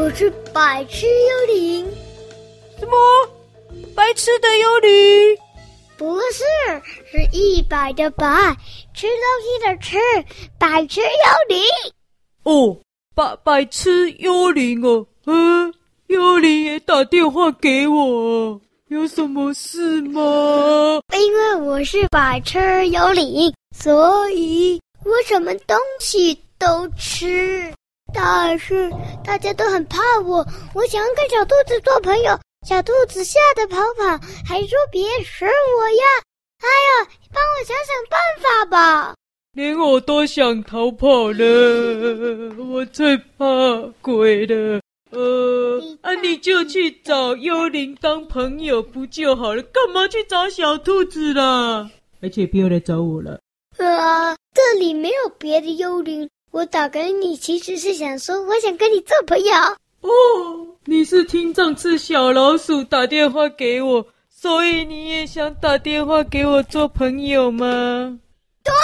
[0.00, 1.86] 我是白痴幽灵。
[2.78, 2.96] 什么？
[3.94, 5.38] 白痴的幽灵？
[5.98, 6.42] 不是，
[7.12, 8.24] 是一百的百，
[8.94, 9.98] 吃东西的吃，
[10.58, 11.62] 白痴幽灵。
[12.44, 12.78] 哦，
[13.14, 15.70] 白白痴幽灵哦，嗯，
[16.06, 18.58] 幽灵也打电话给我，
[18.88, 21.02] 有什么事吗？
[21.12, 27.70] 因为我是白痴幽灵，所以我什么东西都吃。
[28.12, 28.90] 但是
[29.24, 32.38] 大家都很怕我，我想要跟小兔子做朋友。
[32.66, 36.04] 小兔子吓得跑跑，还说别吃我呀！
[36.60, 39.14] 哎呀，帮我想想办法吧！
[39.52, 43.44] 连我都想逃跑了，我最怕
[44.02, 44.80] 鬼了。
[45.10, 49.62] 呃，啊，你就去找幽灵当朋友不就好了？
[49.62, 51.90] 干嘛去找小兔子啦？
[52.20, 53.40] 而且不要来找我了。
[53.78, 56.28] 啊，这里没有别的幽灵。
[56.50, 59.54] 我打给你，其实是想说，我想跟你做朋友。
[60.00, 68.18] 哦，你是听上次小老鼠打电话给我，所以你也想打电话给我做朋友吗？
[68.64, 68.78] 对啊！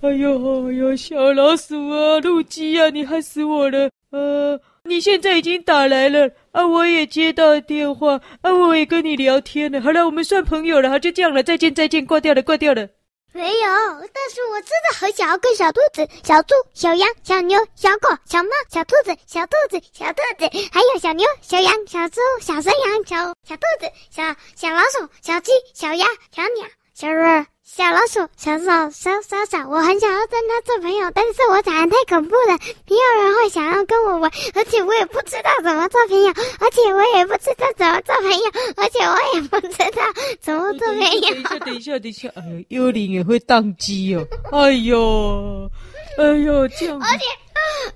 [0.00, 3.90] 哎 呦哎呦，小老鼠啊，露基啊，你害死我了！
[4.10, 9.78] 呃，你现在已经打来了啊，我也接到电话啊，我也跟你聊天了。
[9.82, 12.88] 好了，我们算朋友了，好，就这样了，再见再见，挂掉了挂掉了。
[13.32, 13.68] 没有，
[14.12, 26.66] 但是我真的很想要个小兔子、小猪、小羊、小牛、小狗、小猫、小兔子、小兔子、小兔子，还有小牛、小羊、小猪、小山羊、小小兔子、小小老鼠、小鸡、小鸭、小鸟、
[26.98, 27.46] 小瑞。
[27.62, 38.44] 小老鼠，小手，小小小，我很想要跟他做朋友，但是我长得太恐怖了，没有人会想要跟我玩，而且我也不知道怎么做朋友，而且我也不知道怎么做朋友，
[38.76, 40.02] 而且我也不知道
[40.40, 41.20] 怎么做朋友。
[41.20, 45.70] 等一下，等一下，等一下，哎呦，幽灵也会宕机哦，哎呦，
[46.18, 47.00] 哎呦，这样。
[47.00, 47.24] 而且。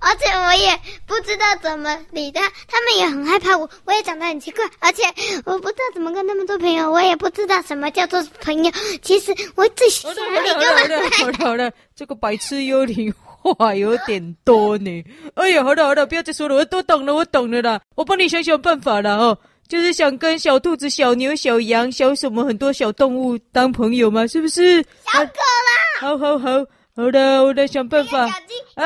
[0.02, 0.76] 而且我也
[1.06, 5.04] 不知道怎么理他，他们也很害怕我，我也长得很奇怪，而且
[5.44, 8.70] 我不知道怎么跟他们做朋友，我也不知道什么叫做朋友。
[9.00, 15.04] 其实我最喜欢你就好了，好了好了，这个白痴幽灵话有点多呢。
[15.34, 24.82] 哎呀，好了好了，不要再说了，我都懂了，我懂了啦，我帮你想想办法了哦，就是想跟小兔子、小牛、小羊、小什么很多小动物当朋友嘛，是不是？
[25.12, 26.48] 小狗啦，好好好。
[26.94, 28.28] 好的，我来想办法。
[28.28, 28.84] 好，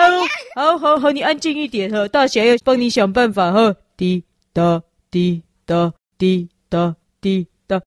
[0.55, 3.75] 好，好，好，你安静一点哈，大侠要帮你想办法哈。
[3.97, 4.23] 滴
[4.53, 4.81] 答
[5.11, 7.85] 滴答滴答滴答滴，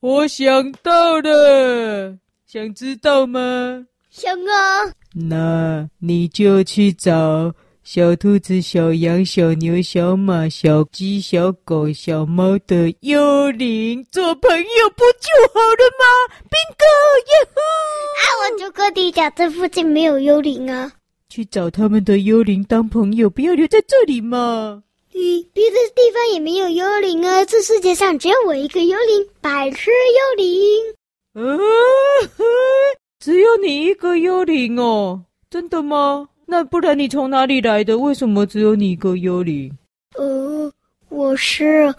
[0.00, 3.86] 我想到了，想知道吗？
[4.08, 4.94] 想啊。
[5.12, 7.52] 那你就去找。
[7.82, 16.04] 小兔子、小羊、小牛、小马、小鸡、小狗、小猫的幽灵做朋友不就好了吗
[16.48, 16.84] ？Bingo！
[17.26, 17.58] 耶呼！
[18.70, 20.92] 啊，我就跟你讲，这附近没有幽灵啊。
[21.28, 24.82] 去找他们的幽灵当朋友，不要留在这里嘛。
[25.12, 30.94] 咦，别的地方也没有幽灵啊，这世界上只有我一个幽灵，百痴幽灵。
[31.34, 31.58] 啊，
[33.18, 35.24] 只有你一个幽灵哦？
[35.48, 36.28] 真的吗？
[36.46, 37.98] 那不然你从哪里来的？
[37.98, 39.70] 为什么只有你一个幽灵？
[40.16, 40.72] 呃，
[41.08, 41.92] 我是，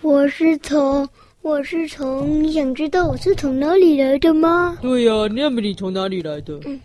[0.00, 1.08] 我是从，
[1.42, 4.78] 我是从，你想知道我是从哪里来的吗？
[4.80, 6.56] 对呀、啊，那么你从哪里来的？
[6.64, 6.80] 嗯，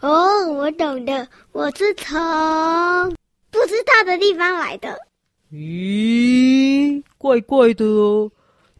[0.00, 2.10] 哦，我懂的，我是从
[3.50, 4.98] 不知道的地方来的。
[5.52, 8.30] 咦，怪怪的哦，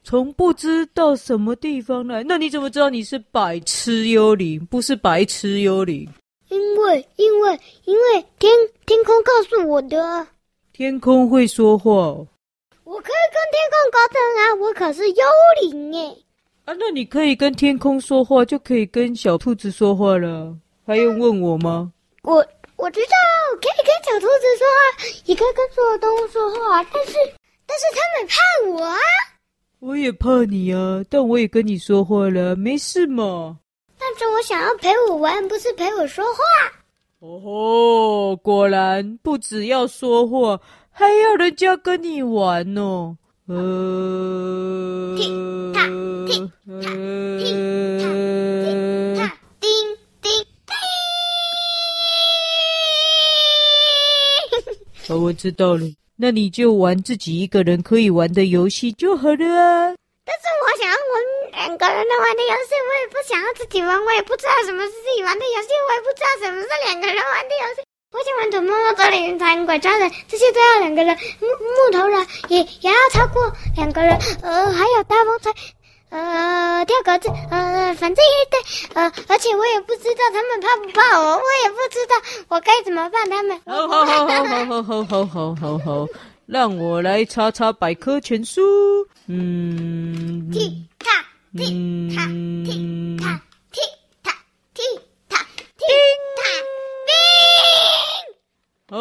[0.02, 6.08] 从不知道什么地方来，那你怎么知道你是白痴幽灵，不是白痴幽灵？
[6.48, 8.50] 因为，因为，因为天
[8.86, 10.26] 天空告诉我的。
[10.72, 12.16] 天空会说话。
[12.90, 14.42] 我可以跟天空沟通啊！
[14.60, 15.24] 我可是幽
[15.62, 16.16] 灵耶。
[16.64, 20.52] 啊，那你可以跟天空说话，就可以跟小兔子说话了。
[20.84, 21.92] 还用问我吗？
[22.24, 22.44] 我
[22.74, 23.16] 我知道，
[23.62, 26.82] 可以跟小兔子说话，也可以跟所有动物说话。
[26.92, 27.12] 但是，
[27.64, 28.36] 但是他们怕
[28.72, 28.98] 我啊。
[29.78, 33.56] 我也怕你啊，但我也跟你说话了，没事嘛。
[34.00, 36.40] 但是我想要陪我玩，不是陪我说话。
[37.20, 37.50] 哦吼，
[38.36, 40.60] 果然不只要说话，
[40.90, 43.16] 还要人家跟你玩哦。
[43.46, 45.28] 呃，踢
[45.72, 45.86] 踏
[46.26, 46.86] 踢踏
[47.38, 47.44] 踢
[47.98, 48.04] 踏
[49.16, 49.20] 踢踏
[49.58, 49.68] 叮
[50.22, 50.30] 叮
[50.66, 50.74] 叮。
[55.08, 55.82] 好，我知道了，
[56.16, 59.94] 那你就玩自己一个人可以玩的游戏就好了啊。
[60.24, 67.82] 但是我想要玩两个人能玩的游戏，我也不想要自己玩，我也不知道什么是自己玩的游戏，我也不知道什么是两个人玩的游戏。
[68.12, 71.16] 我喜欢躲猫猫、捉迷藏、拐抓人，这些都要两个人。
[71.40, 73.40] 木木头人也也要超过
[73.76, 75.52] 两个人，呃，还有大风吹，
[76.08, 78.60] 呃，跳格子，呃，反正也对，
[78.94, 82.16] 呃，而且我也不知道他们怕不怕我，我也不知道
[82.48, 83.60] 我该怎么办他们。
[83.64, 86.06] 好好好好好好好好好好，
[86.46, 88.60] 让我来查查百科全书。
[89.28, 91.24] 嗯，踢踏
[91.56, 92.26] 踢踏
[92.66, 93.40] 踢踏
[93.70, 93.80] 踢
[94.24, 94.32] 踏
[94.74, 94.82] 踢
[95.28, 95.46] 踏，
[95.76, 95.86] 叮！
[98.90, 98.96] 好，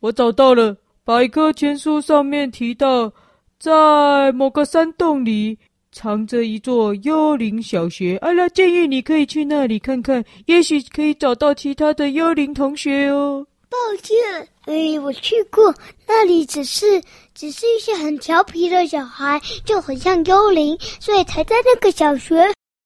[0.00, 0.76] 我找到了。
[1.04, 3.12] 百科全书上面提到，
[3.58, 5.58] 在某个山洞里。
[5.92, 13.46] 藏着一座幽灵小学，阿拉建议你可以去那里看看，也许可以找到其他的幽灵同学哦。
[13.70, 14.18] 抱歉，
[14.66, 15.74] 哎，我去过，
[16.06, 17.00] 那里只是
[17.34, 22.34] 只是一些很调皮的小孩，就很像幽灵，所以才在那个小学，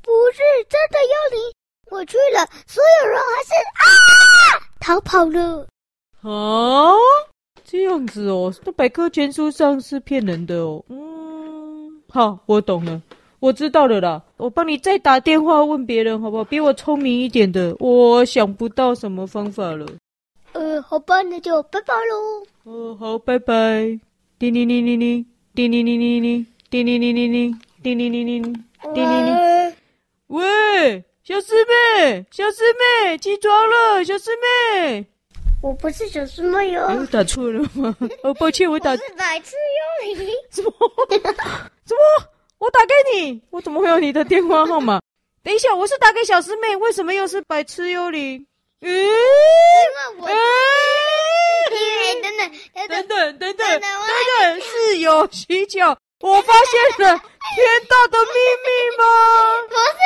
[0.05, 1.53] 不是真的幽灵。
[1.91, 3.83] 我去了，所有人还是啊
[4.79, 5.67] 逃跑了。
[6.23, 6.93] 啊，
[7.65, 10.85] 这样子哦，那百科全书上是骗人的哦。
[10.89, 12.03] 嗯。
[12.09, 13.01] 好，我懂了，
[13.39, 14.23] 我知道了啦。
[14.37, 16.45] 我帮你再打电话问别人，好不好？
[16.45, 19.87] 比我聪明一点的，我想不到什么方法了。
[20.53, 22.45] 呃，好吧，那就拜拜喽。
[22.65, 23.99] 哦，好，拜拜。
[24.39, 25.25] 叮铃铃铃铃，
[25.55, 29.77] 叮铃铃铃铃，叮铃铃铃铃，叮铃铃铃铃，叮铃铃。
[30.27, 32.63] 喂，小师妹，小师
[33.05, 35.07] 妹，起床了，小师妹。
[35.63, 36.87] 我不是小师妹哟。
[36.87, 37.95] 我打错了吗？
[38.25, 38.93] 哦，抱歉，我打。
[38.93, 39.55] 我是白痴
[40.07, 40.29] 幽灵。
[40.51, 40.73] 什么？
[41.87, 42.01] 什么？
[42.59, 43.41] 我打给你？
[43.51, 45.01] 我怎么会有你的电话号码？
[45.45, 48.47] 等一下，我是打给小师妹，为什么又是白痴幽灵？
[48.81, 49.15] 嗯，因为
[50.21, 50.27] 我。
[50.27, 50.35] 哎，
[52.23, 52.51] 等等
[52.89, 58.33] 等等等等等等，是有蹊跷，我发现了天大的秘
[58.65, 59.05] 密吗？
[59.69, 60.01] 不是，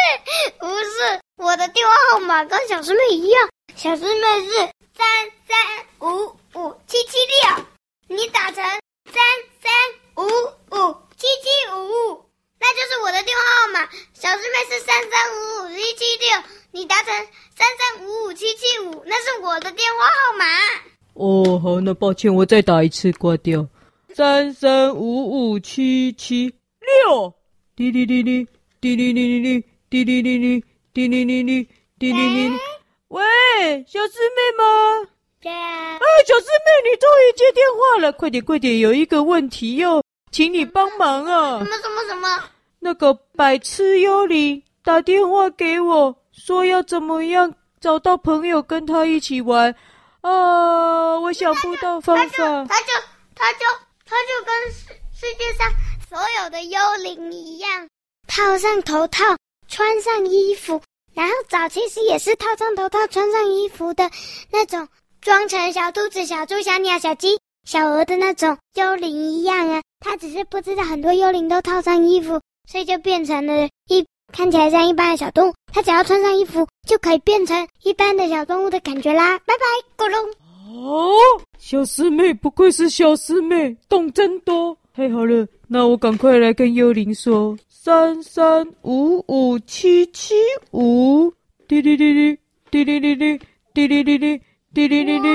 [0.59, 4.69] 不是，我的电话号码跟小师妹一样，小师妹是。
[4.97, 5.05] 三
[5.49, 5.57] 三
[6.01, 7.65] 五五七七六，
[8.17, 8.63] 你打成
[9.11, 9.21] 三
[9.61, 9.73] 三
[10.17, 10.23] 五
[10.71, 12.25] 五七七五，
[12.61, 13.91] 那就是我的电话号码。
[14.13, 17.07] 小师妹是三三五五七七六，你打成
[17.57, 20.45] 三三五五七七五，那是我的电话号码。
[21.15, 23.67] 哦，好，那抱歉，我再打一次，挂掉。
[24.15, 26.55] 三三五五七七
[27.09, 27.35] 六，
[27.75, 28.47] 滴滴滴滴
[28.81, 29.51] 滴滴滴滴
[29.91, 30.29] 滴滴滴
[30.95, 31.69] 滴滴滴滴滴
[31.99, 32.74] 滴滴滴。
[33.57, 35.09] 喂，小师妹吗？
[35.41, 35.95] 对啊。
[35.95, 40.03] 哎，小师妹，你终于接电话了，快点快点，有一个问题哟，
[40.33, 41.59] 请你帮忙啊！
[41.61, 42.45] 什么什么什么？
[42.81, 49.73] 那个白痴幽灵打电话给我，说要怎么样找到朋友跟他一起玩
[50.23, 51.19] 啊？
[51.21, 52.25] 我想不到方法。
[52.25, 52.93] 他就他就
[53.37, 53.67] 他就
[54.05, 55.71] 他就跟世世界上
[56.09, 57.89] 所有的幽灵一样，
[58.27, 59.37] 套上头套，
[59.69, 60.83] 穿上衣服。
[61.15, 64.11] 然后早其实也是套上头套、穿上衣服的
[64.51, 64.87] 那种，
[65.21, 69.81] 装成小兔子、小猪、小鸟、小鸡、小鹅的那种幽灵一样啊。
[70.01, 72.41] 他只是不知道很多幽灵都套上衣服，
[72.71, 75.55] 所以就变成了一看起来像一般的小动物。
[75.73, 79.39] 他只要穿上衣服，就可以变成一般的小动物的感觉啦。
[79.47, 80.17] 拜拜，咕噜。
[80.77, 81.15] 哦，
[81.59, 84.77] 小师妹，不愧是小师妹，懂真多。
[84.93, 87.57] 太好了，那我赶快来跟幽灵说。
[87.69, 90.35] 三三五五七七，
[91.97, 92.39] 滴滴
[92.71, 93.39] 滴滴滴滴
[93.73, 94.41] 滴滴滴滴
[94.73, 95.29] 滴滴滴滴。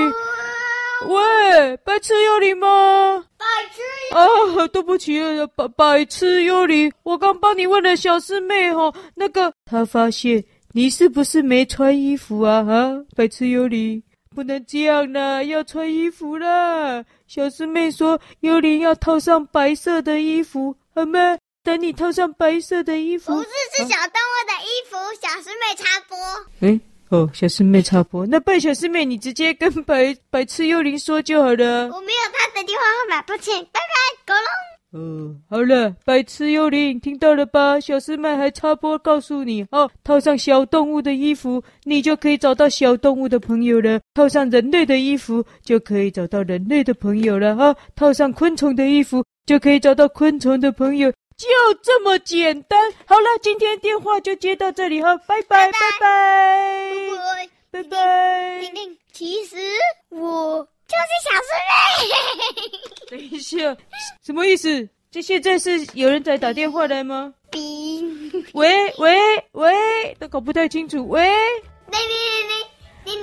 [1.08, 3.24] 喂，白痴幽灵吗？
[3.38, 3.80] 白痴
[4.14, 4.68] 啊！
[4.68, 5.18] 对不起，
[5.56, 12.62] 白白痴幽灵，我刚帮你问了小师妹哈，那个他发现你是不是没穿衣服啊？
[12.62, 14.02] 哈，白痴幽灵，
[14.36, 17.02] 不能这样啦，要穿衣服啦。
[17.26, 21.38] 小师妹说，幽灵要套上白色的衣服，好吗？
[21.70, 24.96] 等你套上白色的衣服，不是，是小动物的衣服。
[24.96, 26.18] 啊、小师妹插播。
[26.68, 28.26] 哎，哦，小师妹插播。
[28.26, 31.86] 那拜小师妹，你直接跟白白痴幽灵说就好了。
[31.86, 34.50] 我没有他的电话号码，抱歉，拜拜，狗龙。
[35.00, 37.78] 哦，好了，白痴幽灵，听到了吧？
[37.78, 47.54] 小师妹还插播告诉你，哦，套上小动物的衣服，你就可以找到小动物的朋友了；套上人类的衣服，就可以找到人类的朋友了。
[47.54, 51.12] 哈、哦，套上昆虫的衣服，就可以找到昆虫的朋友。
[51.40, 52.78] 就这么简单。
[53.06, 57.48] 好了今天电话就接到这里哈拜拜拜拜。
[57.70, 58.60] 拜拜。
[59.12, 59.56] 其实
[60.10, 63.76] 我就是小师妹等一下
[64.22, 67.32] 什么意思这现在是有人在打电话来吗
[68.54, 69.18] 喂喂
[69.52, 71.98] 喂都搞不太清楚喂喂
[73.04, 73.22] 喂喂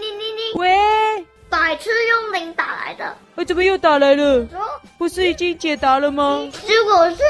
[0.56, 0.78] 喂
[1.18, 4.46] 喂百次用零打来的我怎么又打来了
[4.98, 7.24] 不是已经解答了吗如果是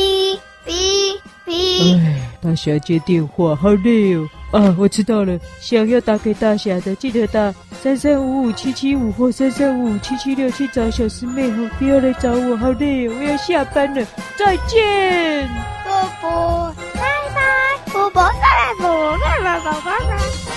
[0.00, 1.98] 哔哔哔！
[1.98, 4.28] 哎，大大侠接电话，好累哦。
[4.50, 14.04] 啊，我知道了，想要打给大侠的，记得打三三五五七七五或三三五五七七六去找小师妹哦，不要来找我，好累哦，我要下班了，
[14.36, 15.48] 再见。
[15.84, 17.00] 波波，拜
[17.34, 20.49] 拜，波波，拜拜，波波，拜拜，拜拜。